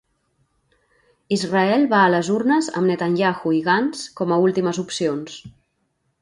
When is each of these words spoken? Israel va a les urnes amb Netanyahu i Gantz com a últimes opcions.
Israel 1.35 1.85
va 1.91 1.99
a 2.05 2.09
les 2.13 2.31
urnes 2.37 2.69
amb 2.81 2.91
Netanyahu 2.93 3.53
i 3.59 3.61
Gantz 3.69 4.03
com 4.21 4.35
a 4.35 4.41
últimes 4.49 4.83
opcions. 4.87 5.39